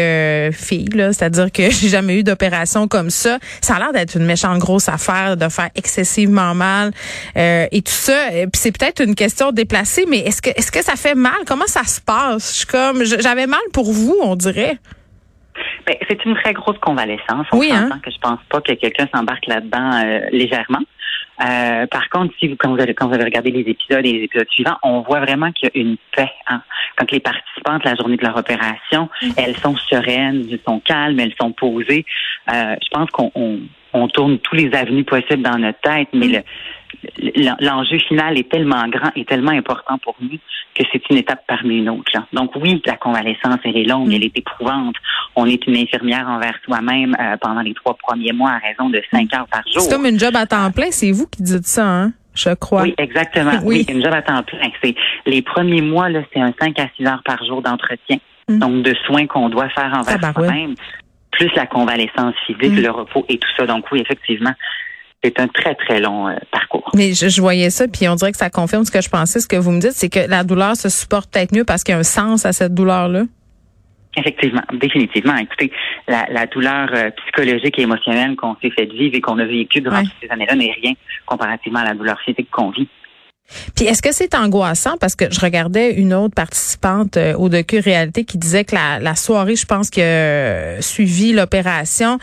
fille 0.53 0.88
là, 0.93 1.12
c'est-à-dire 1.12 1.53
que 1.53 1.71
j'ai 1.71 1.88
jamais 1.88 2.19
eu 2.19 2.25
d'opération 2.25 2.88
comme 2.88 3.11
ça. 3.11 3.38
Ça 3.61 3.76
a 3.76 3.79
l'air 3.79 3.93
d'être 3.93 4.17
une 4.17 4.26
méchante 4.26 4.59
grosse 4.59 4.88
affaire 4.88 5.37
de 5.37 5.49
faire 5.49 5.71
excessivement 5.76 6.57
mal 6.57 6.91
et 7.37 7.83
tout 7.85 7.93
ça. 7.93 8.31
Puis 8.31 8.61
c'est 8.61 8.76
peut-être 8.76 9.00
une 9.00 9.14
question 9.14 9.53
déplacée, 9.53 10.07
mais 10.09 10.19
est-ce 10.19 10.43
que 10.43 10.50
est-ce 10.50 10.73
que 10.73 10.83
ça 10.83 10.97
fait 10.97 11.14
mal? 11.14 11.35
Comment 11.47 11.69
ça 11.69 11.85
se 11.85 12.00
passe? 12.00 12.50
Je 12.50 12.57
suis 12.59 12.67
comme 12.67 13.05
j'avais 13.05 13.47
mal 13.47 13.61
pour 13.73 13.93
vous 13.93 14.25
on 14.25 14.34
dirait. 14.37 14.79
Ben, 15.87 15.97
c'est 16.09 16.25
une 16.25 16.35
très 16.35 16.53
grosse 16.53 16.79
convalescence. 16.79 17.47
On 17.53 17.59
oui, 17.59 17.71
hein? 17.73 17.88
que 18.03 18.11
je 18.11 18.19
pense 18.19 18.41
pas 18.49 18.61
que 18.61 18.73
quelqu'un 18.73 19.07
s'embarque 19.14 19.47
là-dedans 19.47 19.91
euh, 20.05 20.21
légèrement. 20.33 20.81
Euh, 21.41 21.87
par 21.88 22.09
contre, 22.11 22.33
si 22.38 22.49
vous 22.49 22.57
quand, 22.57 22.75
vous 22.75 22.81
avez, 22.81 22.95
quand 22.95 23.09
vous 23.09 23.14
avez 23.14 23.25
regardé 23.25 23.50
les 23.50 23.69
épisodes 23.69 24.05
et 24.05 24.12
les 24.12 24.25
épisodes 24.25 24.49
suivants, 24.50 24.76
on 24.83 25.00
voit 25.00 25.21
vraiment 25.21 25.50
qu'il 25.53 25.71
y 25.75 25.79
a 25.79 25.83
une 25.83 25.97
paix. 26.14 26.31
Hein. 26.49 26.62
Quand 26.97 27.11
les 27.11 27.21
participantes, 27.21 27.85
la 27.85 27.97
journée 27.97 28.17
de 28.17 28.25
leur 28.25 28.37
opération, 28.37 29.09
mm. 29.21 29.31
elles 29.37 29.57
sont 29.57 29.76
sereines, 29.76 30.47
elles 30.50 30.61
sont 30.67 30.81
calmes, 30.81 31.19
elles 31.19 31.35
sont 31.41 31.53
posées. 31.53 32.05
Euh, 32.53 32.76
je 32.81 32.88
pense 32.91 33.11
qu'on 33.11 33.33
on, 33.93 34.09
tourne 34.09 34.38
tous 34.38 34.55
les 34.55 34.73
avenues 34.75 35.05
possibles 35.05 35.43
dans 35.43 35.59
notre 35.59 35.81
tête, 35.81 36.09
mais 36.12 36.29
mm. 36.29 36.33
le 36.33 36.43
l'enjeu 37.61 37.99
final 37.99 38.38
est 38.38 38.50
tellement 38.50 38.87
grand 38.88 39.11
et 39.16 39.25
tellement 39.25 39.52
important 39.52 39.99
pour 39.99 40.16
nous 40.20 40.38
que 40.75 40.82
c'est 40.92 41.02
une 41.11 41.18
étape 41.18 41.44
parmi 41.46 41.78
une 41.78 41.88
autre. 41.88 42.12
Donc 42.32 42.52
oui, 42.56 42.82
la 42.84 42.96
convalescence, 42.96 43.58
elle 43.64 43.76
est 43.76 43.84
longue, 43.84 44.12
elle 44.12 44.25
est 44.25 44.37
éprouvante. 44.37 44.96
On 45.37 45.46
est 45.46 45.64
une 45.66 45.76
infirmière 45.76 46.28
envers 46.28 46.58
soi-même 46.64 47.16
euh, 47.20 47.37
pendant 47.40 47.61
les 47.61 47.75
trois 47.75 47.94
premiers 47.94 48.32
mois 48.32 48.50
à 48.50 48.58
raison 48.58 48.90
de 48.90 49.00
cinq 49.11 49.32
heures 49.34 49.46
par 49.49 49.62
jour. 49.73 49.82
C'est 49.82 49.94
comme 49.94 50.06
une 50.06 50.18
job 50.18 50.34
à 50.37 50.46
temps 50.46 50.70
plein, 50.70 50.90
c'est 50.90 51.12
vous 51.12 51.26
qui 51.26 51.42
dites 51.42 51.66
ça, 51.66 51.87
hein? 51.87 52.12
Je 52.34 52.52
crois. 52.54 52.82
Oui, 52.82 52.94
exactement. 52.99 53.52
oui, 53.64 53.87
une 53.88 54.02
job 54.02 54.12
à 54.12 54.23
temps 54.23 54.42
plein. 54.42 54.68
C'est 54.82 54.94
les 55.26 55.42
premiers 55.42 55.82
mois 55.82 56.08
là, 56.08 56.20
c'est 56.32 56.40
un 56.40 56.52
5 56.61 56.78
à 56.80 56.88
6 56.96 57.06
heures 57.06 57.23
par 57.25 57.44
jour 57.44 57.62
d'entretien. 57.62 58.18
Mm. 58.49 58.58
Donc 58.58 58.82
de 58.82 58.94
soins 59.06 59.26
qu'on 59.26 59.49
doit 59.49 59.68
faire 59.70 59.92
envers 59.96 60.32
soi-même, 60.32 60.75
plus 61.30 61.50
la 61.54 61.66
convalescence 61.66 62.34
physique, 62.46 62.78
mm. 62.78 62.82
le 62.82 62.90
repos 62.90 63.25
et 63.28 63.38
tout 63.38 63.49
ça. 63.56 63.66
Donc 63.66 63.84
oui, 63.92 64.00
effectivement, 64.00 64.52
c'est 65.25 65.40
un 65.40 65.49
très, 65.49 65.75
très 65.75 66.00
long 66.00 66.28
euh, 66.28 66.35
parcours. 66.50 66.90
Mais 66.95 67.14
je, 67.14 67.40
voyais 67.40 67.71
ça, 67.71 67.88
puis 67.88 68.07
on 68.09 68.14
dirait 68.14 68.33
que 68.33 68.38
ça 68.38 68.50
confirme 68.50 68.85
ce 68.85 68.90
que 68.90 69.00
je 69.00 69.09
pensais. 69.09 69.40
Ce 69.40 69.49
que 69.49 69.57
vous 69.57 69.71
me 69.71 69.81
dites, 69.81 69.93
c'est 69.93 70.11
que 70.11 70.28
la 70.28 70.45
douleur 70.45 70.76
se 70.76 70.88
supporte 70.88 71.33
peut-être 71.33 71.52
mieux 71.52 71.64
parce 71.64 71.83
qu'il 71.83 71.95
y 71.95 71.97
a 71.97 71.99
un 71.99 72.04
sens 72.04 72.45
à 72.45 72.52
cette 72.52 72.75
douleur-là. 72.75 73.25
Effectivement, 74.16 74.62
définitivement. 74.75 75.37
Écoutez, 75.37 75.73
la, 76.07 76.47
douleur 76.47 76.88
euh, 76.95 77.11
psychologique 77.11 77.78
et 77.78 77.83
émotionnelle 77.83 78.37
qu'on 78.37 78.54
s'est 78.62 78.71
fait 78.71 78.85
vivre 78.85 79.16
et 79.16 79.21
qu'on 79.21 79.38
a 79.40 79.45
vécu 79.45 79.81
durant 79.81 80.02
ces 80.23 80.31
années-là 80.31 80.54
n'est 80.54 80.76
rien 80.81 80.93
comparativement 81.26 81.81
à 81.81 81.85
la 81.85 81.95
douleur 81.95 82.21
physique 82.21 82.49
qu'on 82.50 82.71
vit. 82.71 82.88
Puis 83.74 83.86
est-ce 83.86 84.02
que 84.02 84.12
c'est 84.12 84.34
angoissant? 84.34 84.96
Parce 84.98 85.14
que 85.14 85.26
je 85.30 85.40
regardais 85.40 85.92
une 85.92 86.14
autre 86.14 86.34
participante 86.34 87.16
euh, 87.16 87.34
au 87.34 87.48
docu 87.48 87.78
réalité 87.78 88.24
qui 88.24 88.38
disait 88.38 88.64
que 88.64 88.74
la, 88.74 89.14
soirée, 89.16 89.56
je 89.56 89.66
pense 89.66 89.90
que 89.90 90.00
euh, 90.00 90.80
suivi 90.80 91.32
l'opération, 91.32 92.18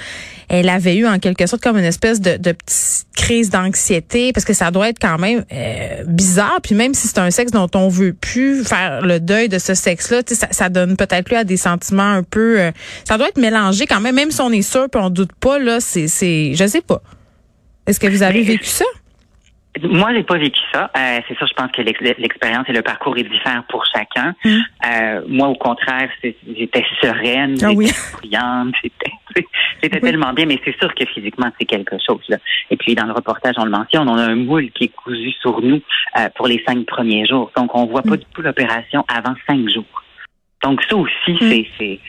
elle 0.49 0.69
avait 0.69 0.95
eu 0.95 1.07
en 1.07 1.19
quelque 1.19 1.45
sorte 1.45 1.61
comme 1.61 1.77
une 1.77 1.85
espèce 1.85 2.19
de, 2.21 2.37
petite 2.37 3.07
crise 3.15 3.49
d'anxiété 3.49 4.33
parce 4.33 4.45
que 4.45 4.53
ça 4.53 4.71
doit 4.71 4.89
être 4.89 4.99
quand 4.99 5.17
même 5.17 5.45
euh, 5.53 6.03
bizarre. 6.05 6.59
Puis 6.63 6.75
même 6.75 6.93
si 6.93 7.07
c'est 7.07 7.19
un 7.19 7.31
sexe 7.31 7.51
dont 7.51 7.69
on 7.75 7.87
veut 7.87 8.13
plus 8.13 8.63
faire 8.63 9.01
le 9.01 9.19
deuil 9.19 9.47
de 9.47 9.59
ce 9.59 9.73
sexe-là, 9.73 10.21
ça, 10.27 10.47
ça 10.51 10.69
donne 10.69 10.97
peut-être 10.97 11.25
plus 11.25 11.35
à 11.35 11.43
des 11.43 11.57
sentiments 11.57 12.11
un 12.11 12.23
peu. 12.23 12.59
ça 13.05 13.17
doit 13.17 13.29
être 13.29 13.39
mélangé 13.39 13.85
quand 13.85 14.01
même, 14.01 14.15
même 14.15 14.31
si 14.31 14.41
on 14.41 14.51
est 14.51 14.61
sûr 14.61 14.89
puis 14.89 15.01
on 15.01 15.09
doute 15.09 15.33
pas 15.39 15.59
là. 15.59 15.79
C'est, 15.79 16.07
c'est, 16.07 16.53
je 16.55 16.65
sais 16.65 16.81
pas. 16.81 17.01
Est-ce 17.85 17.99
que 17.99 18.07
vous 18.07 18.23
avez 18.23 18.41
vécu 18.43 18.65
ça? 18.65 18.85
Moi, 19.79 20.13
j'ai 20.13 20.23
pas 20.23 20.37
vécu 20.37 20.59
ça. 20.73 20.91
Euh, 20.97 21.19
c'est 21.27 21.37
sûr, 21.37 21.47
je 21.47 21.53
pense 21.53 21.71
que 21.71 21.81
l'expérience 21.81 22.67
et 22.67 22.73
le 22.73 22.81
parcours 22.81 23.17
est 23.17 23.23
différent 23.23 23.61
pour 23.69 23.85
chacun. 23.85 24.35
Mmh. 24.43 24.49
Euh, 24.85 25.21
moi, 25.29 25.47
au 25.47 25.55
contraire, 25.55 26.09
j'étais 26.21 26.83
sereine, 27.01 27.55
ah 27.63 27.69
j'étais 27.69 27.93
brillante, 28.13 28.75
j'étais 29.81 29.99
tellement 30.01 30.33
bien, 30.33 30.45
mais 30.45 30.59
c'est 30.65 30.77
sûr 30.77 30.93
que 30.93 31.05
physiquement, 31.05 31.49
c'est 31.57 31.65
quelque 31.65 31.95
chose. 32.05 32.21
Là. 32.27 32.37
Et 32.69 32.75
puis, 32.75 32.95
dans 32.95 33.05
le 33.05 33.13
reportage, 33.13 33.55
on 33.57 33.63
le 33.63 33.71
mentionne, 33.71 34.09
on 34.09 34.17
a 34.17 34.23
un 34.23 34.35
moule 34.35 34.71
qui 34.71 34.85
est 34.85 34.93
cousu 34.93 35.31
sur 35.41 35.61
nous 35.61 35.81
euh, 36.17 36.27
pour 36.35 36.47
les 36.47 36.61
cinq 36.67 36.85
premiers 36.85 37.25
jours. 37.25 37.49
Donc, 37.55 37.73
on 37.73 37.85
voit 37.85 38.01
pas 38.01 38.15
mmh. 38.15 38.17
du 38.17 38.25
tout 38.33 38.41
l'opération 38.41 39.05
avant 39.07 39.35
cinq 39.47 39.69
jours. 39.69 40.00
Donc, 40.63 40.82
ça 40.89 40.96
aussi, 40.96 41.32
mmh. 41.32 41.63
c'est 41.80 42.00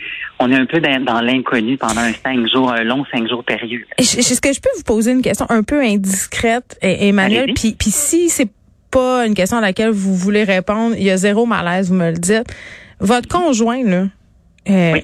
on 0.43 0.51
est 0.51 0.57
un 0.57 0.67
peu 0.67 0.81
dans, 0.81 1.21
l'inconnu 1.21 1.77
pendant 1.77 2.01
un 2.01 2.13
cinq 2.13 2.49
jours, 2.49 2.73
un 2.73 2.83
long 2.83 3.05
cinq 3.13 3.29
jours 3.29 3.45
période. 3.45 3.83
Est-ce 3.97 4.41
que 4.41 4.53
je 4.53 4.61
peux 4.61 4.71
vous 4.77 4.83
poser 4.83 5.13
une 5.13 5.23
question 5.23 5.47
un 5.49 5.63
peu 5.63 5.81
indiscrète, 5.81 6.79
Emmanuel? 6.83 7.53
Puis, 7.55 7.77
puis 7.79 7.91
si 7.91 8.29
c'est 8.29 8.51
pas 8.91 9.27
une 9.27 9.35
question 9.35 9.59
à 9.59 9.61
laquelle 9.61 9.91
vous 9.91 10.17
voulez 10.17 10.45
répondre, 10.45 10.97
il 10.99 11.05
y 11.05 11.11
a 11.11 11.17
zéro 11.17 11.47
malaise, 11.47 11.89
vous 11.89 11.95
me 11.95 12.11
le 12.11 12.19
dites. 12.19 12.53
Votre 12.99 13.29
conjoint, 13.29 13.83
là, 13.85 14.07
euh, 14.69 15.01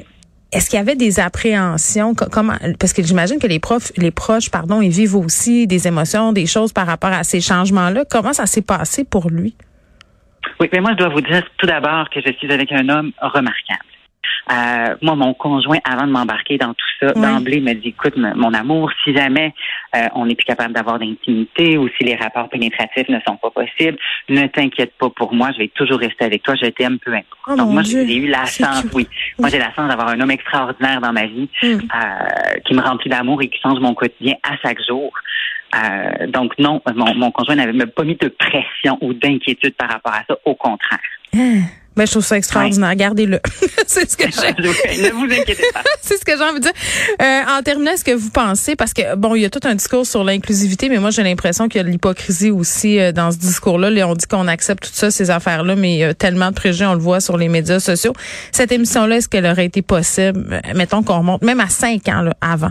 Est-ce 0.53 0.71
qu'il 0.71 0.79
y 0.79 0.81
avait 0.81 0.97
des 0.97 1.21
appréhensions? 1.21 2.15
Comment 2.15 2.55
parce 2.79 2.93
que 2.93 3.03
j'imagine 3.03 3.39
que 3.39 3.47
les 3.47 3.59
profs 3.59 3.93
les 3.97 4.13
proches 4.13 4.51
pardon 4.51 4.81
ils 4.81 4.91
vivent 4.91 5.17
aussi 5.17 5.67
des 5.67 5.89
émotions 5.89 6.33
des 6.33 6.47
choses 6.47 6.73
par 6.73 6.87
rapport 6.87 7.11
à 7.11 7.25
ces 7.25 7.41
changements 7.41 7.91
là 7.91 8.05
comment 8.09 8.33
ça 8.33 8.47
s'est 8.47 8.63
passé 8.63 9.03
pour 9.03 9.31
lui? 9.31 9.57
Oui 10.61 10.69
mais 10.73 10.81
moi 10.81 10.93
je 10.93 10.97
dois 10.97 11.09
vous 11.09 11.21
dire 11.21 11.43
tout 11.57 11.67
d'abord 11.67 12.09
que 12.11 12.21
je 12.25 12.33
suis 12.33 12.53
avec 12.53 12.73
un 12.73 12.89
homme 12.89 13.13
remarquable 13.21 13.85
euh, 14.51 14.95
moi, 15.03 15.15
mon 15.15 15.35
conjoint, 15.35 15.79
avant 15.85 16.07
de 16.07 16.13
m'embarquer 16.13 16.57
dans 16.57 16.73
tout 16.73 16.87
ça, 17.01 17.13
d'emblée 17.13 17.61
me 17.61 17.75
dit, 17.75 17.89
écoute, 17.89 18.17
mon 18.17 18.55
amour, 18.55 18.91
si 19.05 19.15
jamais 19.15 19.53
euh, 19.95 20.07
on 20.15 20.27
n'est 20.27 20.35
plus 20.35 20.47
capable 20.47 20.73
d'avoir 20.73 20.99
d'intimité 20.99 21.77
ou 21.77 21.89
si 21.97 22.05
les 22.05 22.15
rapports 22.15 22.49
pénétratifs 22.49 23.09
ne 23.09 23.19
sont 23.27 23.37
pas 23.37 23.51
possibles, 23.51 23.99
ne 24.29 24.47
t'inquiète 24.47 24.95
pas 24.99 25.11
pour 25.11 25.35
moi, 25.35 25.51
je 25.53 25.59
vais 25.59 25.69
toujours 25.69 25.99
rester 25.99 26.25
avec 26.25 26.43
toi, 26.43 26.55
je 26.55 26.67
t'aime 26.69 26.99
peu 26.99 27.13
importe. 27.13 27.39
Oh 27.47 27.57
Donc 27.57 27.73
moi, 27.73 27.83
j'ai 27.83 28.17
eu 28.17 28.29
la 28.29 28.47
chance, 28.47 28.85
oui. 28.95 29.07
Moi, 29.39 29.51
j'ai 29.51 29.59
la 29.59 29.73
chance 29.75 29.89
d'avoir 29.89 30.09
un 30.09 30.21
homme 30.21 30.31
extraordinaire 30.31 31.01
dans 31.01 31.13
ma 31.13 31.27
vie 31.27 31.49
mm. 31.63 31.67
euh, 31.67 32.59
qui 32.65 32.75
me 32.75 32.81
remplit 32.81 33.11
d'amour 33.11 33.43
et 33.43 33.49
qui 33.49 33.61
change 33.61 33.81
mon 33.81 33.95
quotidien 33.95 34.35
à 34.43 34.57
chaque 34.63 34.79
jour. 34.87 35.13
Euh, 35.75 36.27
donc 36.29 36.59
non, 36.59 36.81
mon, 36.95 37.15
mon 37.15 37.31
conjoint 37.31 37.57
n'avait 37.57 37.87
pas 37.87 38.05
mis 38.05 38.17
de 38.17 38.29
pression 38.29 38.99
ou 39.01 39.13
d'inquiétude 39.13 39.75
par 39.75 39.91
rapport 39.91 40.15
à 40.15 40.23
ça, 40.27 40.37
au 40.45 40.55
contraire. 40.55 40.99
Ah. 41.35 41.39
Ben, 41.99 42.07
je 42.07 42.13
trouve 42.13 42.25
ça 42.25 42.37
extraordinaire. 42.37 42.95
Gardez-le. 42.95 43.41
c'est 43.89 44.09
ce 44.09 44.17
que 44.17 44.27
j'ai. 44.31 45.03
ne 45.03 45.11
vous 45.11 45.25
inquiétez 45.25 45.65
pas. 45.75 45.83
c'est 46.01 46.17
ce 46.17 46.25
que 46.25 46.37
j'ai 46.37 46.45
envie 46.45 46.61
de 46.61 46.63
dire. 46.63 46.73
Euh, 47.21 47.59
en 47.59 47.61
terminant, 47.65 47.91
est-ce 47.91 48.05
que 48.05 48.15
vous 48.15 48.31
pensez, 48.31 48.77
parce 48.77 48.93
que 48.93 49.17
bon, 49.17 49.35
il 49.35 49.43
y 49.43 49.45
a 49.45 49.51
tout 49.51 49.59
un 49.65 49.75
discours 49.75 50.07
sur 50.07 50.23
l'inclusivité, 50.23 50.89
mais 50.89 50.99
moi 50.99 51.11
j'ai 51.11 51.25
l'impression 51.25 51.67
qu'il 51.67 51.79
y 51.79 51.81
a 51.81 51.83
de 51.83 51.89
l'hypocrisie 51.89 52.53
aussi 52.53 53.01
euh, 53.01 53.11
dans 53.11 53.33
ce 53.33 53.39
discours-là. 53.39 53.89
on 54.07 54.15
dit 54.15 54.27
qu'on 54.29 54.47
accepte 54.47 54.85
tout 54.85 54.93
ça, 54.93 55.11
ces 55.11 55.33
affaires-là, 55.33 55.75
mais 55.75 55.95
il 55.95 55.99
y 55.99 56.05
a 56.05 56.15
tellement 56.15 56.51
de 56.51 56.55
préjugés, 56.55 56.87
on 56.87 56.95
le 56.95 57.01
voit 57.01 57.19
sur 57.21 57.37
les 57.37 57.49
médias 57.49 57.81
sociaux. 57.81 58.13
Cette 58.53 58.71
émission-là, 58.71 59.17
est-ce 59.17 59.29
qu'elle 59.29 59.47
aurait 59.47 59.67
été 59.67 59.83
possible, 59.83 60.47
euh, 60.53 60.75
mettons 60.77 61.03
qu'on 61.03 61.19
remonte 61.19 61.43
même 61.43 61.59
à 61.59 61.69
cinq 61.69 62.09
ans 62.09 62.23
là, 62.23 62.33
avant? 62.41 62.71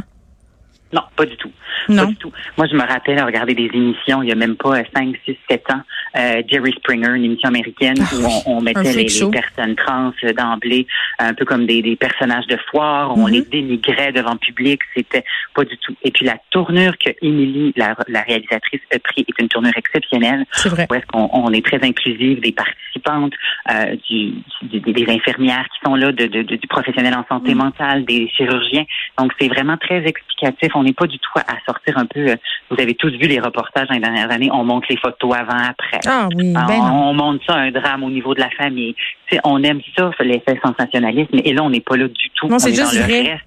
Non, 0.93 1.01
pas 1.15 1.25
du 1.25 1.35
tout. 1.37 1.51
Non. 1.89 2.03
Pas 2.03 2.09
du 2.09 2.15
tout. 2.15 2.31
Moi, 2.57 2.67
je 2.71 2.75
me 2.75 2.81
rappelle 2.81 3.21
regarder 3.21 3.53
des 3.53 3.69
émissions, 3.73 4.23
il 4.23 4.29
y 4.29 4.31
a 4.31 4.35
même 4.35 4.55
pas 4.55 4.83
5, 4.95 5.15
6, 5.25 5.35
7 5.49 5.71
ans, 5.71 5.81
euh, 6.17 6.41
Jerry 6.47 6.71
Springer, 6.73 7.15
une 7.15 7.25
émission 7.25 7.49
américaine 7.49 7.97
où 8.13 8.27
on, 8.45 8.61
mettait 8.61 8.93
les, 8.93 9.05
personnes 9.29 9.75
trans 9.75 10.11
d'emblée 10.35 10.87
un 11.19 11.33
peu 11.33 11.45
comme 11.45 11.65
des, 11.65 11.95
personnages 11.95 12.47
de 12.47 12.57
foire, 12.71 13.17
on 13.17 13.27
mm-hmm. 13.27 13.31
les 13.31 13.41
dénigrait 13.41 14.11
devant 14.11 14.33
le 14.33 14.39
public, 14.39 14.81
c'était 14.95 15.23
pas 15.53 15.63
du 15.63 15.77
tout. 15.77 15.95
Et 16.03 16.11
puis 16.11 16.25
la 16.25 16.37
tournure 16.51 16.93
que 16.97 17.11
Émilie, 17.21 17.73
la, 17.75 17.95
réalisatrice, 18.27 18.81
a 18.93 18.99
pris 18.99 19.25
est 19.27 19.41
une 19.41 19.49
tournure 19.49 19.73
exceptionnelle. 19.75 20.45
C'est 20.51 20.69
vrai. 20.69 20.87
Où 20.89 20.95
est-ce 20.95 21.05
qu'on 21.07 21.29
on 21.33 21.51
est 21.51 21.65
très 21.65 21.83
inclusive 21.83 22.39
des 22.39 22.51
participantes, 22.51 23.33
euh, 23.71 23.95
du, 24.09 24.33
des 24.79 25.05
infirmières 25.09 25.65
qui 25.65 25.79
sont 25.85 25.95
là, 25.95 26.11
de, 26.11 26.25
du 26.25 26.67
professionnel 26.67 27.13
en 27.15 27.25
santé 27.27 27.53
mm. 27.53 27.57
mentale, 27.57 28.05
des 28.05 28.27
chirurgiens. 28.29 28.85
Donc 29.17 29.33
c'est 29.39 29.47
vraiment 29.47 29.77
très 29.77 30.05
explicatif. 30.05 30.75
On 30.77 30.83
n'est 30.83 30.93
pas 30.93 31.07
du 31.07 31.19
tout 31.19 31.31
à 31.35 31.55
sortir 31.65 31.97
un 31.97 32.05
peu. 32.05 32.29
Euh, 32.29 32.35
vous 32.69 32.81
avez 32.81 32.95
tous 32.95 33.11
vu 33.11 33.27
les 33.27 33.39
reportages 33.39 33.87
dans 33.87 33.95
les 33.95 34.01
dernières 34.01 34.31
années. 34.31 34.49
On 34.51 34.63
montre 34.63 34.87
les 34.89 34.97
photos 34.97 35.35
avant, 35.35 35.57
après. 35.57 35.99
Ah 36.05 36.27
oui, 36.35 36.53
ben 36.53 36.79
on, 36.81 37.13
montre 37.13 37.43
ça 37.45 37.55
un 37.55 37.71
drame 37.71 38.03
au 38.03 38.09
niveau 38.09 38.33
de 38.33 38.39
la 38.39 38.49
famille. 38.51 38.95
on 39.43 39.63
aime 39.63 39.81
ça, 39.97 40.11
l'effet 40.19 40.59
sensationnalisme. 40.63 41.39
Et 41.43 41.53
là, 41.53 41.63
on 41.63 41.69
n'est 41.69 41.81
pas 41.81 41.97
là 41.97 42.07
du 42.07 42.29
tout. 42.35 42.47
Non, 42.47 42.59
c'est 42.59 42.73
juste 42.73 42.97
vrai. 42.97 43.39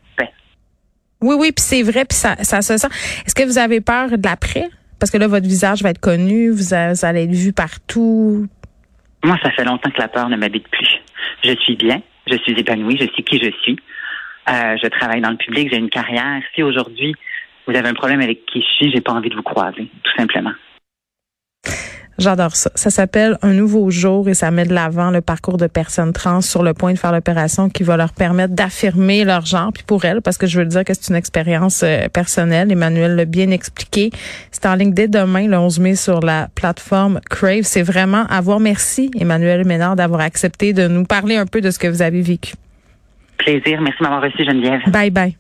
Oui, 1.22 1.36
oui, 1.38 1.52
puis 1.52 1.62
c'est 1.62 1.82
vrai, 1.82 2.06
puis 2.06 2.16
ça, 2.16 2.36
ça 2.42 2.62
se 2.62 2.78
sent. 2.78 2.88
Est-ce 3.26 3.34
que 3.34 3.42
vous 3.44 3.58
avez 3.58 3.82
peur 3.82 4.08
de 4.08 4.24
l'après? 4.24 4.70
Parce 4.98 5.10
que 5.10 5.18
là, 5.18 5.26
votre 5.26 5.46
visage 5.46 5.82
va 5.82 5.90
être 5.90 6.00
connu, 6.00 6.50
vous, 6.50 6.74
allez 6.74 7.24
être 7.24 7.30
vu 7.30 7.52
partout. 7.52 8.46
Moi, 9.24 9.38
ça 9.42 9.50
fait 9.50 9.64
longtemps 9.64 9.90
que 9.90 10.00
la 10.00 10.08
peur 10.08 10.28
ne 10.28 10.36
m'habite 10.36 10.68
plus. 10.68 10.88
Je 11.42 11.54
suis 11.56 11.76
bien, 11.76 12.02
je 12.26 12.36
suis 12.38 12.52
épanouie, 12.52 12.96
je 12.98 13.04
sais 13.04 13.22
qui 13.22 13.38
je 13.38 13.50
suis. 13.62 13.76
Euh, 14.50 14.76
je 14.82 14.88
travaille 14.88 15.20
dans 15.20 15.30
le 15.30 15.36
public, 15.36 15.68
j'ai 15.70 15.78
une 15.78 15.90
carrière. 15.90 16.42
Si 16.54 16.62
aujourd'hui 16.62 17.14
vous 17.66 17.76
avez 17.76 17.88
un 17.88 17.94
problème 17.94 18.20
avec 18.20 18.46
qui 18.46 18.60
je 18.60 18.66
suis, 18.66 18.90
j'ai 18.90 19.00
pas 19.00 19.12
envie 19.12 19.28
de 19.28 19.36
vous 19.36 19.42
croiser, 19.42 19.88
tout 20.02 20.12
simplement. 20.16 20.52
J'adore 22.20 22.54
ça. 22.54 22.70
Ça 22.74 22.90
s'appelle 22.90 23.38
Un 23.40 23.54
nouveau 23.54 23.90
jour 23.90 24.28
et 24.28 24.34
ça 24.34 24.50
met 24.50 24.66
de 24.66 24.74
l'avant 24.74 25.10
le 25.10 25.22
parcours 25.22 25.56
de 25.56 25.66
personnes 25.66 26.12
trans 26.12 26.42
sur 26.42 26.62
le 26.62 26.74
point 26.74 26.92
de 26.92 26.98
faire 26.98 27.12
l'opération 27.12 27.70
qui 27.70 27.82
va 27.82 27.96
leur 27.96 28.12
permettre 28.12 28.54
d'affirmer 28.54 29.24
leur 29.24 29.46
genre. 29.46 29.72
Puis 29.72 29.84
pour 29.84 30.04
elles, 30.04 30.20
parce 30.20 30.36
que 30.36 30.46
je 30.46 30.58
veux 30.58 30.66
dire 30.66 30.84
que 30.84 30.92
c'est 30.92 31.08
une 31.08 31.16
expérience 31.16 31.82
euh, 31.82 32.08
personnelle, 32.08 32.70
Emmanuel 32.70 33.16
l'a 33.16 33.24
bien 33.24 33.50
expliqué. 33.50 34.10
C'est 34.50 34.66
en 34.66 34.74
ligne 34.74 34.92
dès 34.92 35.08
demain, 35.08 35.48
le 35.48 35.56
11 35.56 35.80
mai, 35.80 35.94
sur 35.94 36.20
la 36.20 36.48
plateforme 36.54 37.20
Crave. 37.30 37.62
C'est 37.62 37.82
vraiment 37.82 38.26
à 38.28 38.42
voir. 38.42 38.60
Merci, 38.60 39.10
Emmanuel 39.18 39.64
Ménard, 39.64 39.96
d'avoir 39.96 40.20
accepté 40.20 40.74
de 40.74 40.88
nous 40.88 41.04
parler 41.04 41.36
un 41.36 41.46
peu 41.46 41.62
de 41.62 41.70
ce 41.70 41.78
que 41.78 41.86
vous 41.86 42.02
avez 42.02 42.20
vécu. 42.20 42.52
Plaisir. 43.44 43.80
Merci 43.80 43.98
de 43.98 44.04
m'avoir 44.04 44.22
reçu, 44.22 44.44
Geneviève. 44.44 44.82
Bye 44.90 45.10
bye. 45.10 45.36